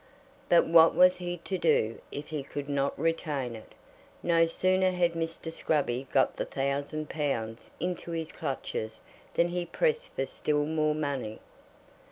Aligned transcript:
But 0.49 0.65
what 0.65 0.95
was 0.95 1.17
he 1.17 1.37
to 1.43 1.59
do 1.59 2.01
if 2.11 2.29
he 2.29 2.41
could 2.41 2.67
not 2.67 2.97
retain 2.97 3.55
it? 3.55 3.73
No 4.23 4.47
sooner 4.47 4.89
had 4.89 5.13
Mr. 5.13 5.53
Scruby 5.53 6.07
got 6.11 6.37
the 6.37 6.45
thousand 6.45 7.07
pounds 7.07 7.69
into 7.79 8.09
his 8.09 8.31
clutches 8.31 9.03
than 9.35 9.49
he 9.49 9.63
pressed 9.63 10.15
for 10.15 10.25
still 10.25 10.65
more 10.65 10.95
money. 10.95 11.39